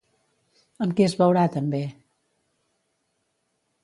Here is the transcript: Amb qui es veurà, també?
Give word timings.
Amb 0.85 0.95
qui 0.99 1.03
es 1.07 1.13
veurà, 1.19 1.43
també? 1.57 1.81